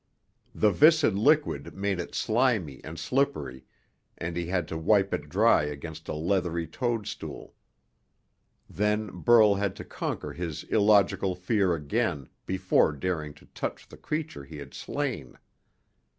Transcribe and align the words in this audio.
The 0.55 0.71
viscid 0.71 1.13
liquid 1.13 1.75
made 1.75 1.99
it 1.99 2.15
slimy 2.15 2.83
and 2.83 2.97
slippery, 2.97 3.65
and 4.17 4.35
he 4.35 4.47
had 4.47 4.67
to 4.69 4.75
wipe 4.79 5.13
it 5.13 5.29
dry 5.29 5.61
against 5.65 6.07
a 6.09 6.15
leathery 6.15 6.65
toadstool. 6.65 7.53
Then 8.67 9.11
Burl 9.19 9.53
had 9.53 9.75
to 9.75 9.85
conquer 9.85 10.33
his 10.33 10.63
illogical 10.63 11.35
fear 11.35 11.75
again 11.75 12.29
before 12.47 12.93
daring 12.93 13.35
to 13.35 13.45
touch 13.53 13.87
the 13.89 13.97
creature 13.97 14.43
he 14.43 14.57
had 14.57 14.73
slain. 14.73 15.37